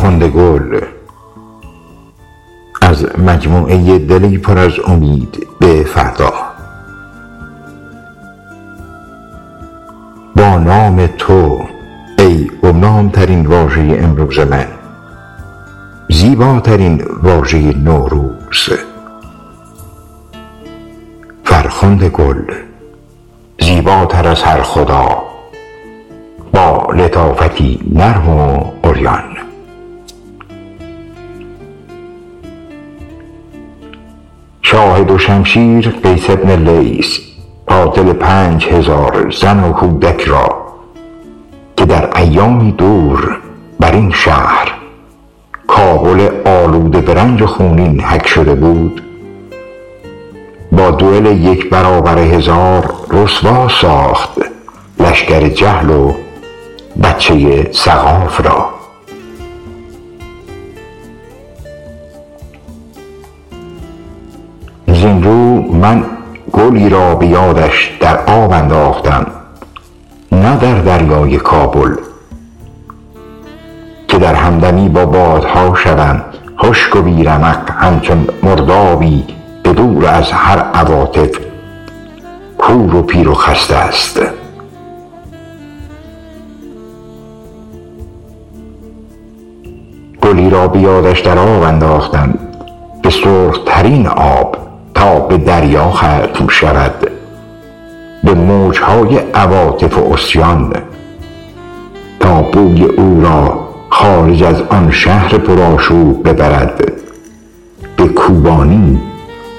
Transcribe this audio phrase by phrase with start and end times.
[0.00, 0.80] فرخنده گل
[2.82, 6.32] از مجموعه دلی پر از امید به فردا.
[10.36, 11.60] با نام تو
[12.18, 14.66] ای گمنام ترین واژه امروز من
[16.10, 18.68] زیباترین واژه نوروز.
[21.44, 22.42] فرخنده گل
[23.60, 25.22] زیباتر از هر خدا
[26.52, 29.49] با لطافتی نرم و عریان.
[34.80, 37.18] شاهد و شمشیر قیس بن لیث
[37.66, 40.48] قاتل پنج هزار زن و کودک را
[41.76, 43.38] که در ایامی دور
[43.80, 44.72] بر این شهر
[45.66, 49.02] کابل آلوده به رنج خونین حک شده بود
[50.72, 54.30] با دوئل یک برابر هزار رسوا ساخت
[55.00, 56.12] لشکر جهل و
[57.02, 58.79] بچه سقاف را.
[65.80, 66.04] من
[66.52, 69.26] گلی را به یادش در آب انداختم
[70.32, 71.96] نه در دریای کابل.
[74.08, 76.24] که در همدمی با بادها شوم
[76.58, 79.24] خشک و بی رمق همچون مردابی
[79.62, 81.30] به دور از هر عواطف
[82.58, 84.20] کور و پیر و خسته است.
[90.22, 92.38] گلی را به یادش در آب انداختم
[93.02, 94.69] به سرخترین آب.
[95.00, 97.10] تا به دریا ختم شود.
[98.24, 100.72] به موجهای عواطف و عصیان.
[102.20, 106.92] تا بوی او را خارج از آن شهر پرآشوب ببرد.
[107.96, 109.00] به کوبانی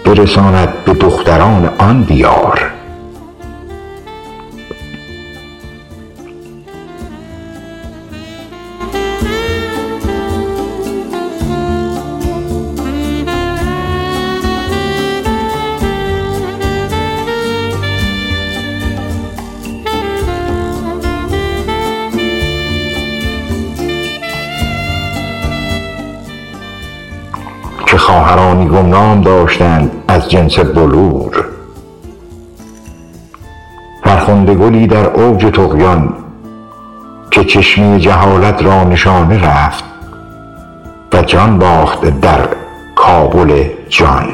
[0.05, 2.71] برساند به دختران آن دیار.
[28.11, 31.45] خواهرانی گمنام داشتند از جنس بلور.
[34.03, 36.13] فرخنده گلی در اوج طغیان
[37.31, 39.83] که چشمه جهالت را نشانه رفت
[41.13, 42.47] و جان باخت در
[42.95, 44.27] کابل جان.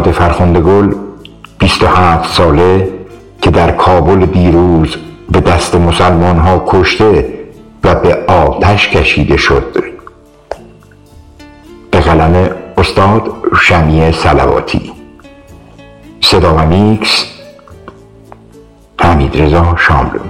[0.00, 0.94] یاد فرخنده گل
[1.58, 2.88] بیست و هفت ساله
[3.42, 4.96] که در کابل دیروز
[5.30, 7.28] به دست مسلمان ها کشته
[7.84, 9.84] و به آتش کشیده شد.
[11.90, 14.92] به قلم استاد شمی صلواتی.
[16.20, 17.26] صدا و میکس
[19.00, 20.20] حمید رضا شاملو.